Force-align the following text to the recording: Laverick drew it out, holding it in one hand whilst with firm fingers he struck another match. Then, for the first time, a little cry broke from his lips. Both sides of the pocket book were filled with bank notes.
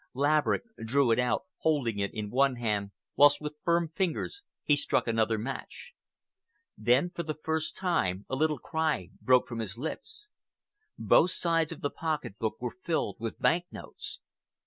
Laverick 0.15 0.63
drew 0.83 1.11
it 1.11 1.19
out, 1.19 1.43
holding 1.57 1.99
it 1.99 2.11
in 2.11 2.31
one 2.31 2.55
hand 2.55 2.89
whilst 3.15 3.39
with 3.39 3.59
firm 3.63 3.89
fingers 3.89 4.41
he 4.63 4.75
struck 4.75 5.07
another 5.07 5.37
match. 5.37 5.93
Then, 6.75 7.11
for 7.11 7.21
the 7.21 7.35
first 7.35 7.77
time, 7.77 8.25
a 8.27 8.35
little 8.35 8.57
cry 8.57 9.11
broke 9.21 9.47
from 9.47 9.59
his 9.59 9.77
lips. 9.77 10.29
Both 10.97 11.29
sides 11.33 11.71
of 11.71 11.81
the 11.81 11.91
pocket 11.91 12.39
book 12.39 12.59
were 12.59 12.73
filled 12.83 13.17
with 13.19 13.37
bank 13.39 13.65
notes. 13.71 14.17